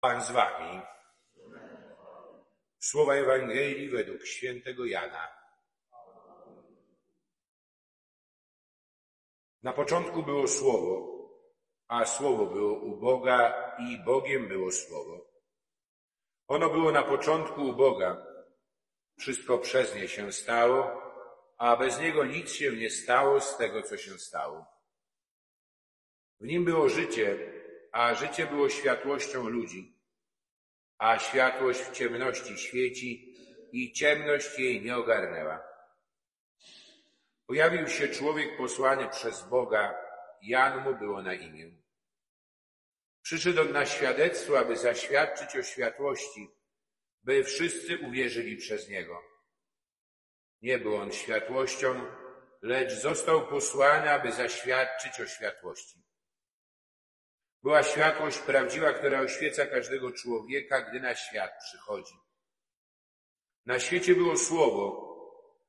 [0.00, 0.80] Pan z wami.
[2.78, 5.28] Słowa Ewangelii według świętego Jana.
[9.62, 11.20] Na początku było Słowo,
[11.88, 15.26] a Słowo było u Boga i Bogiem było Słowo.
[16.48, 18.26] Ono było na początku u Boga.
[19.18, 21.02] Wszystko przez nie się stało,
[21.58, 24.66] a bez niego nic się nie stało z tego, co się stało.
[26.40, 27.38] W nim było życie,
[27.92, 29.89] a życie było światłością ludzi.
[31.00, 33.34] A światłość w ciemności świeci
[33.72, 35.64] i ciemność jej nie ogarnęła.
[37.46, 39.94] Pojawił się człowiek posłany przez Boga,
[40.42, 41.70] Jan mu było na imię.
[43.22, 46.50] Przyszedł on na świadectwo, aby zaświadczyć o światłości,
[47.22, 49.22] by wszyscy uwierzyli przez niego.
[50.62, 52.06] Nie był on światłością,
[52.62, 56.09] lecz został posłany, aby zaświadczyć o światłości.
[57.62, 62.14] Była światłość prawdziwa, która oświeca każdego człowieka, gdy na świat przychodzi.
[63.66, 65.10] Na świecie było słowo,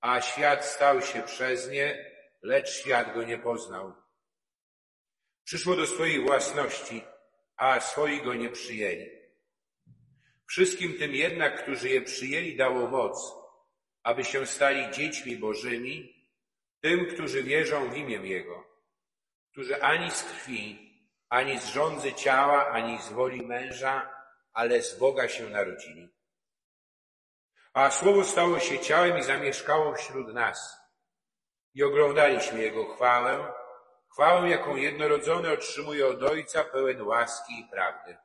[0.00, 2.12] a świat stał się przez nie,
[2.42, 3.94] lecz świat go nie poznał.
[5.44, 7.02] Przyszło do swojej własności,
[7.56, 9.10] a swoi go nie przyjęli.
[10.46, 13.32] Wszystkim tym jednak, którzy je przyjęli, dało moc,
[14.02, 16.26] aby się stali dziećmi Bożymi,
[16.80, 18.66] tym, którzy wierzą w imię Jego,
[19.50, 20.91] którzy ani z krwi,
[21.32, 24.10] ani z rządzy ciała, ani z woli męża,
[24.52, 26.08] ale z Boga się narodzili.
[27.74, 30.76] A Słowo stało się ciałem i zamieszkało wśród nas.
[31.74, 33.52] I oglądaliśmy Jego chwałę,
[34.12, 38.16] chwałę, jaką jednorodzony otrzymuje od Ojca, pełen łaski i prawdy.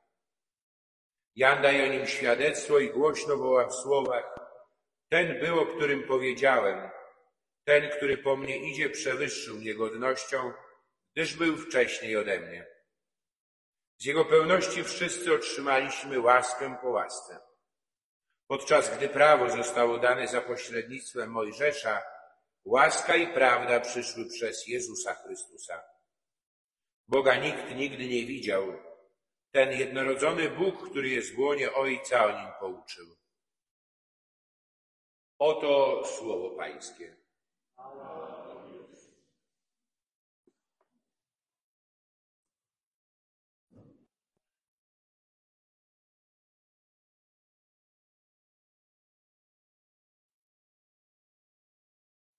[1.35, 4.35] Jan daje o nim świadectwo i głośno woła w słowach,
[5.09, 6.89] ten był, o którym powiedziałem,
[7.63, 10.53] ten, który po mnie idzie, przewyższył mnie godnością,
[11.13, 12.76] gdyż był wcześniej ode mnie.
[13.97, 17.39] Z Jego pełności wszyscy otrzymaliśmy łaskę po łasce.
[18.47, 22.01] Podczas gdy prawo zostało dane za pośrednictwem Mojżesza,
[22.65, 25.83] łaska i prawda przyszły przez Jezusa Chrystusa.
[27.07, 28.63] Boga nikt nigdy nie widział.
[29.51, 33.05] Ten jednorodzony Bóg, który jest w łonie Ojca, o nim pouczył.
[35.39, 37.15] Oto słowo Pańskie.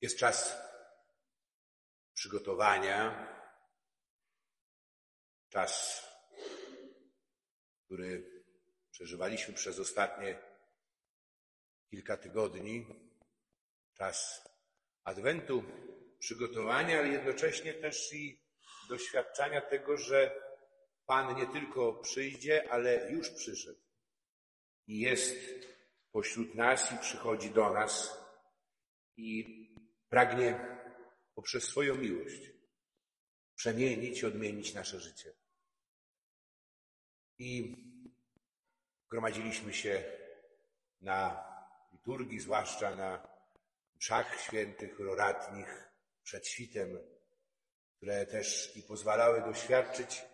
[0.01, 0.57] Jest czas
[2.15, 3.29] przygotowania,
[5.49, 6.03] czas,
[7.85, 8.43] który
[8.91, 10.43] przeżywaliśmy przez ostatnie
[11.91, 12.87] kilka tygodni,
[13.95, 14.49] czas
[15.05, 15.65] adwentu,
[16.19, 18.41] przygotowania, ale jednocześnie też i
[18.89, 20.49] doświadczania tego, że
[21.07, 23.81] Pan nie tylko przyjdzie, ale już przyszedł.
[24.87, 25.37] I jest
[26.13, 28.19] pośród nas i przychodzi do nas.
[29.17, 29.68] I
[30.09, 30.79] pragnie
[31.35, 32.53] poprzez swoją miłość
[33.55, 35.33] przemienić i odmienić nasze życie.
[37.39, 37.77] I
[39.11, 40.05] gromadziliśmy się
[41.01, 41.45] na
[41.93, 43.29] liturgii, zwłaszcza na
[43.95, 45.91] mszach świętych, roratnich,
[46.23, 46.99] przed świtem,
[47.97, 50.25] które też i pozwalały doświadczyć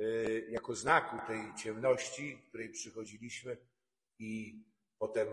[0.00, 3.56] y, jako znaku tej ciemności, w której przychodziliśmy
[4.18, 4.62] i
[4.98, 5.28] potem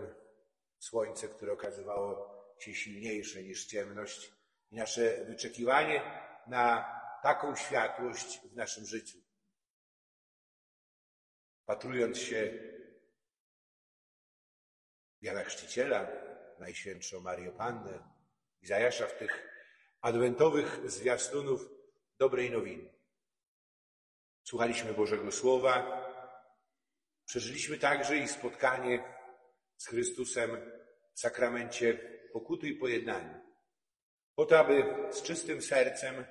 [0.78, 4.32] słońce, które okazywało się silniejsze niż ciemność
[4.70, 6.02] i nasze wyczekiwanie
[6.46, 6.84] na
[7.22, 9.18] taką światłość w naszym życiu.
[11.66, 12.52] Patrując się
[15.20, 16.08] Jana Chrzciciela,
[16.58, 18.12] Najświętszą Marię Pannę,
[18.62, 19.48] Izajasza w tych
[20.00, 21.68] adwentowych zwiastunów
[22.18, 22.92] dobrej nowiny.
[24.42, 26.02] Słuchaliśmy Bożego Słowa,
[27.24, 29.04] przeżyliśmy także i spotkanie
[29.76, 30.50] z Chrystusem
[31.14, 31.98] w sakramencie
[32.32, 33.40] pokuty i pojednania.
[34.34, 36.24] Po to, aby z czystym sercem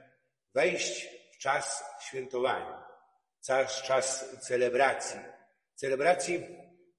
[0.53, 2.87] wejść w czas świętowania,
[3.45, 5.19] czas, czas celebracji,
[5.75, 6.43] celebracji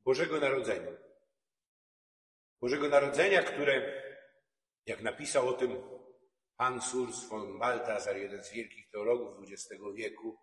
[0.05, 0.93] Bożego Narodzenia.
[2.60, 4.03] Bożego Narodzenia, które,
[4.87, 5.83] jak napisał o tym
[6.59, 10.39] Hans Urs von Balthasar, jeden z wielkich teologów XX wieku,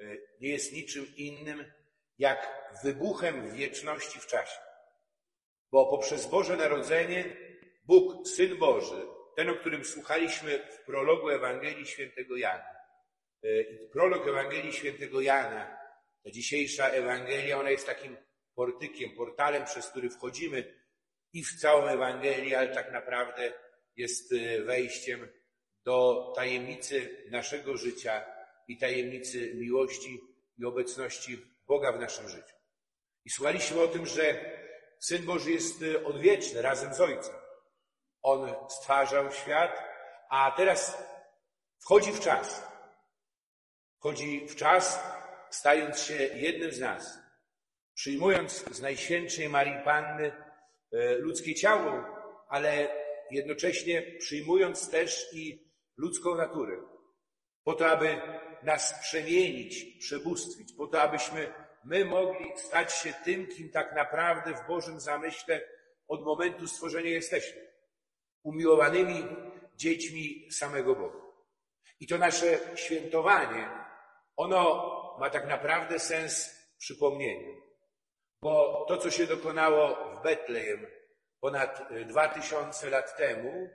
[0.00, 0.04] e,
[0.40, 1.72] nie jest niczym innym
[2.18, 4.60] jak wybuchem wieczności w czasie.
[5.72, 7.47] Bo poprzez Boże Narodzenie
[7.88, 9.06] Bóg, Syn Boży,
[9.36, 12.76] ten, o którym słuchaliśmy w prologu Ewangelii Świętego Jana.
[13.42, 13.48] E,
[13.92, 15.78] prolog Ewangelii Świętego Jana,
[16.24, 18.16] ta dzisiejsza Ewangelia, ona jest takim
[18.54, 20.74] portykiem, portalem, przez który wchodzimy
[21.32, 23.52] i w całą Ewangelię, ale tak naprawdę
[23.96, 25.28] jest e, wejściem
[25.84, 28.24] do tajemnicy naszego życia
[28.68, 30.20] i tajemnicy miłości
[30.58, 32.54] i obecności Boga w naszym życiu.
[33.24, 34.54] I słuchaliśmy o tym, że
[35.00, 37.34] Syn Boży jest y, odwieczny razem z Ojcem.
[38.22, 39.82] On stwarzał świat,
[40.30, 41.02] a teraz
[41.80, 42.68] wchodzi w czas.
[43.98, 45.00] Wchodzi w czas,
[45.50, 47.18] stając się jednym z nas,
[47.94, 52.04] przyjmując z Najświętszej Marii Panny y, ludzkie ciało,
[52.48, 52.88] ale
[53.30, 56.76] jednocześnie przyjmując też i ludzką naturę,
[57.64, 58.20] po to, aby
[58.62, 61.52] nas przemienić, przebóstwić, po to, abyśmy
[61.84, 65.60] my mogli stać się tym, kim tak naprawdę w Bożym zamyśle
[66.08, 67.67] od momentu stworzenia jesteśmy.
[68.42, 69.24] Umiłowanymi
[69.76, 71.18] dziećmi samego Boga.
[72.00, 73.68] I to nasze świętowanie,
[74.36, 77.54] ono ma tak naprawdę sens przypomnienia.
[78.42, 80.86] Bo to, co się dokonało w Betlejem
[81.40, 83.68] ponad dwa tysiące lat temu,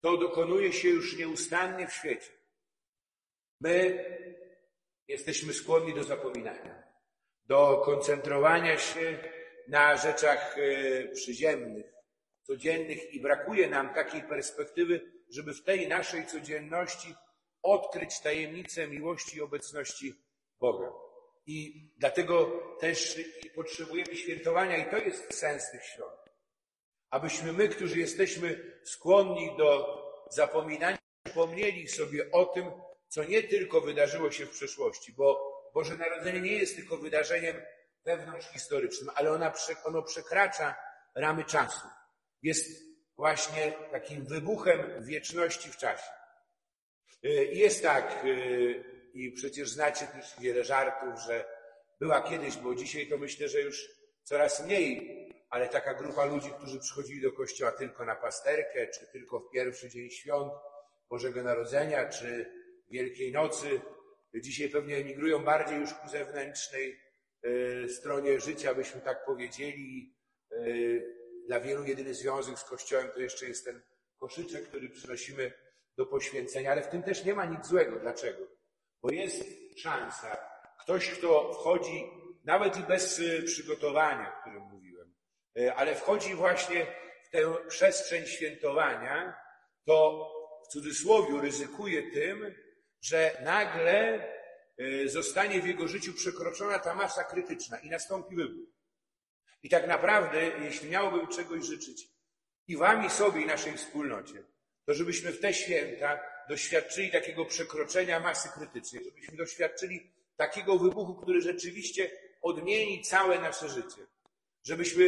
[0.00, 2.32] to dokonuje się już nieustannie w świecie.
[3.60, 4.04] My
[5.08, 6.90] jesteśmy skłonni do zapominania
[7.50, 9.18] do koncentrowania się
[9.68, 11.86] na rzeczach e, przyziemnych,
[12.50, 17.14] codziennych i brakuje nam takiej perspektywy, żeby w tej naszej codzienności
[17.62, 20.14] odkryć tajemnicę miłości i obecności
[20.60, 20.92] Boga.
[21.46, 23.20] I dlatego też
[23.54, 26.20] potrzebujemy świętowania i to jest sens tych świąt.
[27.10, 29.98] Abyśmy my, którzy jesteśmy skłonni do
[30.30, 32.70] zapominania, przypomnieli sobie o tym,
[33.08, 37.56] co nie tylko wydarzyło się w przeszłości, bo Boże Narodzenie nie jest tylko wydarzeniem
[38.04, 39.52] wewnątrz historycznym, ale ona,
[39.84, 40.74] ono przekracza
[41.14, 41.99] ramy czasu.
[42.42, 42.82] Jest
[43.16, 46.10] właśnie takim wybuchem wieczności w czasie.
[47.24, 48.84] Y, jest tak, y,
[49.14, 51.44] i przecież znacie też wiele żartów, że
[52.00, 53.88] była kiedyś, bo dzisiaj to myślę, że już
[54.22, 55.16] coraz mniej,
[55.50, 59.88] ale taka grupa ludzi, którzy przychodzili do kościoła tylko na pasterkę, czy tylko w pierwszy
[59.88, 60.52] dzień świąt
[61.10, 62.52] Bożego Narodzenia, czy
[62.90, 63.80] Wielkiej Nocy,
[64.34, 67.00] Dzisiaj pewnie emigrują bardziej już ku zewnętrznej
[67.42, 70.14] e, stronie życia, byśmy tak powiedzieli.
[71.50, 73.82] Dla wielu jedyny związek z Kościołem to jeszcze jest ten
[74.18, 75.52] koszyczek, który przynosimy
[75.96, 78.00] do poświęcenia, ale w tym też nie ma nic złego.
[78.00, 78.46] Dlaczego?
[79.02, 79.44] Bo jest
[79.76, 80.36] szansa,
[80.80, 82.10] ktoś, kto wchodzi
[82.44, 85.14] nawet i bez e, przygotowania, o którym mówiłem,
[85.76, 86.86] ale wchodzi właśnie
[87.24, 89.36] w tę przestrzeń świętowania,
[89.84, 90.28] to
[90.64, 92.54] w cudzysłowie ryzykuje tym,
[93.00, 94.28] że nagle
[94.80, 98.79] y, zostanie w jego życiu przekroczona ta masa krytyczna i nastąpi wybuch.
[99.62, 102.08] I tak naprawdę, jeśli miałbym czegoś życzyć
[102.68, 104.42] i wam i sobie i naszej wspólnocie,
[104.86, 111.40] to żebyśmy w te święta doświadczyli takiego przekroczenia masy krytycznej, żebyśmy doświadczyli takiego wybuchu, który
[111.40, 112.10] rzeczywiście
[112.42, 114.06] odmieni całe nasze życie.
[114.64, 115.02] Żebyśmy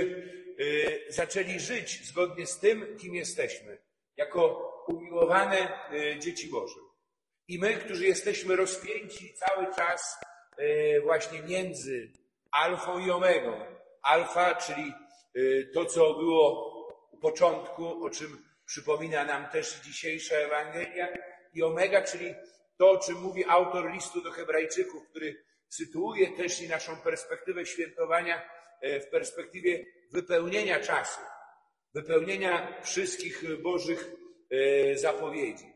[0.61, 3.79] y, zaczęli żyć zgodnie z tym, kim jesteśmy,
[4.17, 6.81] jako umiłowane y, dzieci Boże.
[7.49, 10.17] I my, którzy jesteśmy rozpięci cały czas
[10.57, 12.13] e, właśnie między
[12.51, 13.65] alfą i omegą.
[14.03, 14.83] Alfa, czyli
[15.35, 15.41] e,
[15.75, 16.73] to, co było
[17.11, 21.09] u początku, o czym przypomina nam też dzisiejsza Ewangelia,
[21.55, 22.35] i omega, czyli
[22.79, 28.51] to, o czym mówi autor listu do Hebrajczyków, który sytuuje też i naszą perspektywę świętowania
[28.81, 31.21] e, w perspektywie wypełnienia czasu,
[31.95, 34.11] wypełnienia wszystkich Bożych
[34.95, 35.73] zapowiedzi.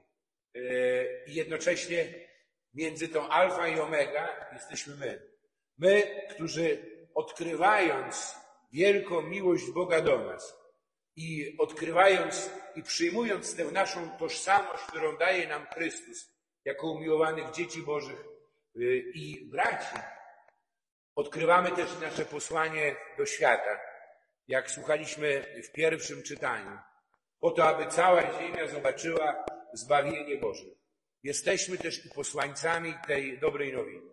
[1.26, 2.26] I jednocześnie
[2.74, 5.22] między tą alfa i omega jesteśmy my.
[5.78, 8.36] My, którzy odkrywając
[8.72, 10.56] wielką miłość Boga do nas
[11.16, 18.24] i odkrywając i przyjmując tę naszą tożsamość, którą daje nam Chrystus, jako umiłowanych dzieci Bożych
[18.76, 19.96] y, i braci,
[21.14, 23.80] odkrywamy też nasze posłanie do świata,
[24.48, 26.78] jak słuchaliśmy w pierwszym czytaniu,
[27.40, 30.64] po to, aby cała ziemia zobaczyła zbawienie Boże.
[31.22, 34.10] Jesteśmy też i posłańcami tej dobrej nowiny.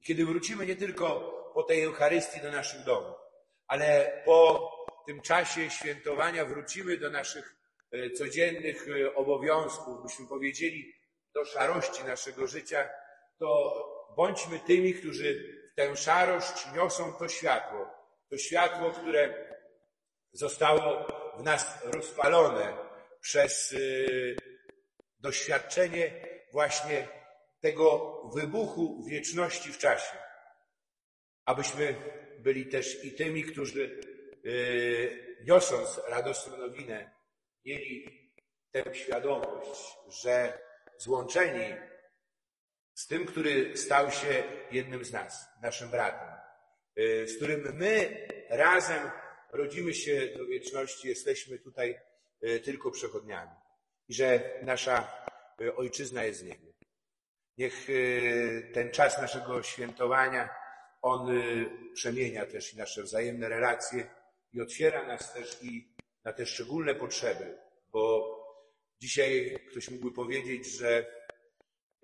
[0.00, 3.16] Kiedy wrócimy nie tylko po tej Eucharystii do naszych domów,
[3.66, 4.70] ale po
[5.06, 7.56] tym czasie świętowania wrócimy do naszych
[7.92, 10.94] e, codziennych e, obowiązków, byśmy powiedzieli,
[11.34, 12.90] do szarości naszego życia,
[13.38, 13.74] to
[14.16, 17.90] bądźmy tymi, którzy w tę szarość niosą to światło.
[18.30, 19.48] To światło, które
[20.32, 21.06] zostało
[21.38, 22.76] w nas rozpalone
[23.20, 23.76] przez e,
[25.18, 27.08] doświadczenie właśnie
[27.60, 30.23] tego wybuchu wieczności w czasie.
[31.44, 31.94] Abyśmy
[32.38, 34.00] byli też i tymi, którzy
[34.44, 37.10] yy, niosąc radosną nowinę,
[37.64, 38.30] mieli
[38.70, 40.58] tę świadomość, że
[40.98, 41.74] złączeni
[42.94, 46.28] z tym, który stał się jednym z nas, naszym bratem,
[46.96, 49.10] yy, z którym my razem
[49.52, 52.00] rodzimy się do wieczności, jesteśmy tutaj
[52.40, 53.64] yy, tylko przechodniami
[54.08, 55.24] i że nasza
[55.60, 56.72] e, ojczyzna jest z niebie.
[57.58, 57.92] Niech e,
[58.72, 60.48] ten czas naszego świętowania,
[61.04, 64.10] On y, przemienia też i nasze wzajemne relacje
[64.52, 65.88] i otwiera nas też i
[66.24, 67.58] na te szczególne potrzeby,
[67.92, 68.34] bo
[69.00, 71.06] dzisiaj ktoś mógłby powiedzieć, że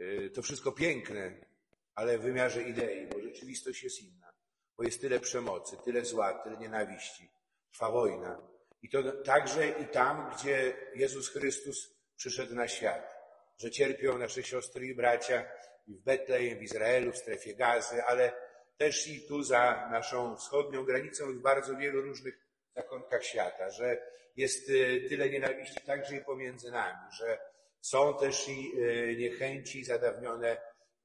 [0.00, 1.46] y, to wszystko piękne,
[1.94, 4.32] ale w wymiarze idei, bo rzeczywistość jest inna,
[4.76, 7.30] bo jest tyle przemocy, tyle zła, tyle nienawiści,
[7.72, 8.48] trwa wojna.
[8.82, 13.16] I to także i tam, gdzie Jezus Chrystus przyszedł na świat,
[13.58, 15.44] że cierpią nasze siostry i bracia
[15.86, 18.32] i w Betlejem, w Izraelu, w strefie gazy, ale
[18.80, 22.46] też i tu za naszą wschodnią granicą i w bardzo wielu różnych
[22.76, 24.02] zakątkach świata, że
[24.36, 27.38] jest y, tyle nienawiści także i pomiędzy nami, że
[27.80, 30.56] są też i y, niechęci, zadawnione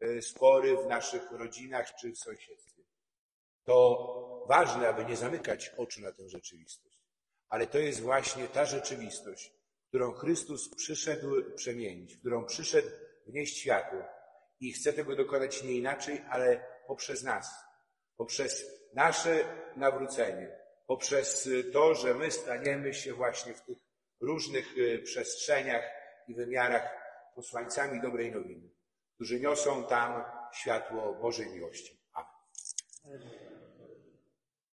[0.04, 2.84] y, spory w naszych rodzinach czy w sąsiedztwie.
[3.64, 7.00] To ważne, aby nie zamykać oczu na tę rzeczywistość.
[7.50, 9.54] Ale to jest właśnie ta rzeczywistość,
[9.88, 12.90] którą Chrystus przyszedł przemienić, którą przyszedł
[13.28, 14.00] wnieść światło.
[14.60, 17.66] I chce tego dokonać nie inaczej, ale poprzez nas,
[18.18, 19.44] poprzez nasze
[19.76, 23.78] nawrócenie, poprzez to, że my staniemy się właśnie w tych
[24.22, 25.84] różnych y, przestrzeniach
[26.28, 26.90] i wymiarach
[27.36, 28.70] posłańcami dobrej nowiny,
[29.16, 30.24] którzy niosą tam
[30.54, 32.02] światło Bożej miłości.
[33.04, 33.45] Amen.